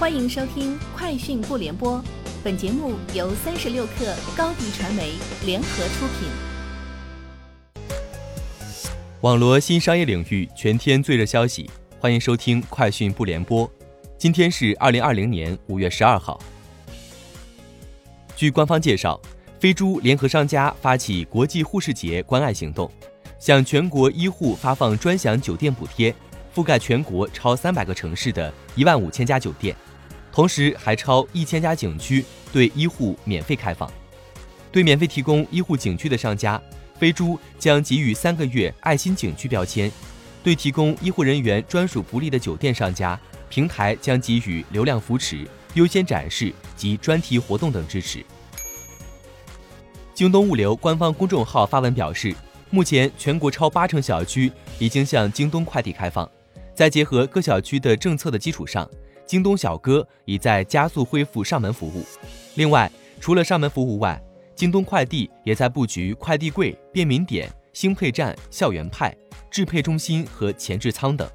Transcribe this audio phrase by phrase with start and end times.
[0.00, 1.98] 欢迎收听《快讯不联播》，
[2.42, 5.12] 本节目由三十六克高低传媒
[5.44, 6.30] 联合出品。
[9.20, 11.68] 网罗新商业领域全天最热消息，
[11.98, 13.68] 欢迎收听《快讯不联播》。
[14.16, 16.40] 今天是二零二零年五月十二号。
[18.34, 19.20] 据官方介绍，
[19.60, 22.90] 飞猪联合商家发起国际护士节关爱行动，
[23.38, 26.14] 向全国医护发放专享酒店补贴，
[26.54, 29.76] 覆盖全国超三百个城市的一万五千家酒店。
[30.32, 33.90] 同时，还超一千家景区对医护免费开放。
[34.72, 36.60] 对免费提供医护景区的商家，
[36.98, 39.90] 飞猪将给予三个月爱心景区标签；
[40.42, 48.24] 对提供医护人员专属福利的酒店商家，平台将给予流量扶持、优先展示及专题活动等支持。
[50.14, 52.32] 京东物流官方公众号发文表示，
[52.70, 56.30] 目前全国超八成小区已经向京东快递开放，
[56.76, 58.88] 在结合各小区的政策的基础上。
[59.30, 62.04] 京东小哥已在加速恢复上门服务。
[62.56, 62.90] 另外，
[63.20, 64.20] 除了上门服务外，
[64.56, 69.16] 京东快递也在布局快递柜、便民点、星配站、校园派、
[69.48, 71.30] 制配中心和前置仓等。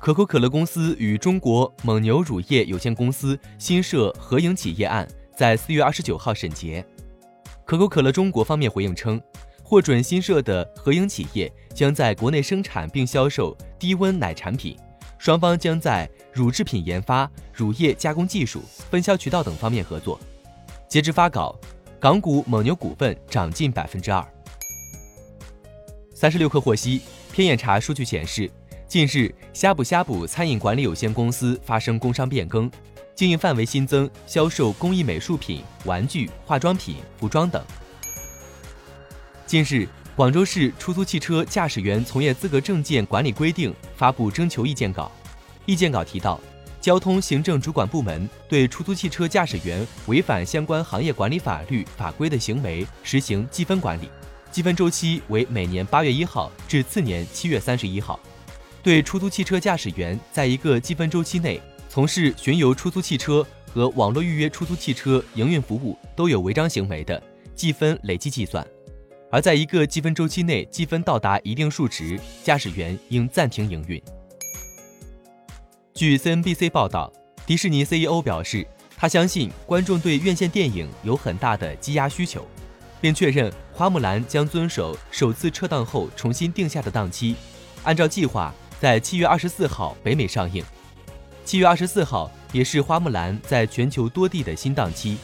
[0.00, 6.84] 可口可乐公司与中国蒙牛乳业有限公司新设合营企业案在四月二十九号审结。
[7.64, 9.22] 可口可乐中国方面回应称，
[9.62, 14.76] 获准新设的合营企业将在国内生产并销售低温奶产品。
[15.20, 20.18] 双方将在乳制品研发、乳业加工技术、分销渠道等方面合作。
[20.88, 21.54] 截至发稿，
[22.00, 24.26] 港股蒙牛股份涨近百分之二。
[26.14, 27.02] 三十六氪获悉，
[27.34, 28.50] 天眼查数据显示，
[28.88, 32.70] 近日呷哺呷哺餐饮管理有限公司发生工商变更，
[33.14, 37.62] 经营范围新增销售工艺美术品、玩具、化妆品、服装等。
[39.44, 39.86] 近日。
[40.20, 45.10] 广州市出租汽车驾驶员从业资格证件管理规定发布征求意见稿。
[45.64, 46.38] 意见稿提到，
[46.78, 54.10] 交通行政主管部门对出租汽车驾驶员违反相关行业管理法律法规的行为实行记分管理，
[54.50, 58.20] 记分周期为每年八月一号至次年七月三十一号。
[58.82, 61.58] 对出租汽车驾驶员在一个记分周期内
[61.88, 63.42] 从事巡游出租汽车
[63.72, 67.22] 和网络预约出租汽车营运服务都有违章行为的，
[67.54, 68.62] 记分累计计算。
[69.30, 74.02] 而在一个积分周期内，积分到达一定数值，驾驶员应暂停营运。
[75.94, 77.12] 据 CNBC 报道，
[77.46, 82.44] 迪士尼 CEO 表示，他相信观众对院线电影有很大的积压需求，
[83.00, 87.36] 并确认《花木兰》将遵守首次撤档后重新定下的档期，
[87.84, 90.64] 按照计划在七月二十四号北美上映。
[91.44, 95.18] 七月二十四号也是《花木兰》在全球多地的新档期。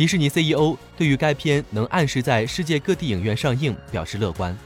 [0.00, 4.56] 迪士尼 CEO 对于该片能按时在世界各地影院上映表示乐观。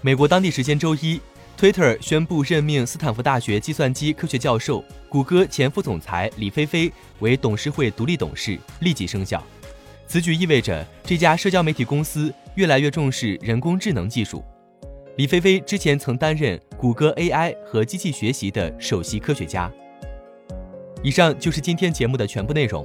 [0.00, 1.20] 美国当地时间周一
[1.56, 9.40] ，Twitter 宣布任命斯坦福大学计算机科学教授、谷歌前副总裁李飞飞为董事会独立董事，立即生效。
[10.08, 14.44] 此举意味着这家社交媒体公司越来越重视人工智能技术。
[15.18, 19.70] 李飞飞之前曾担任谷歌 AI 和机器学习的首席科学家。
[21.00, 22.84] 以上就是今天节目的全部内容。